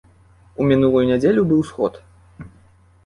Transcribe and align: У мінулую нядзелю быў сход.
У 0.63 0.65
мінулую 0.71 1.03
нядзелю 1.11 1.41
быў 1.51 1.61
сход. 1.73 2.01